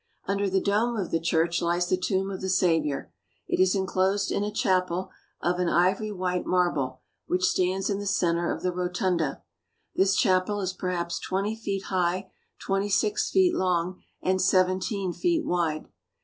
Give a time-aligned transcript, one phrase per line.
[0.25, 3.13] Under the dome of the church lies the tomb of the Saviour.
[3.47, 7.99] It is enclosed in a chapel of an ivory white mar ble, which stands in
[7.99, 9.43] the centre of the rotunda.
[9.93, 15.87] This chapel is perhaps twenty feet high, twenty six feet long, and seventeen feet wide.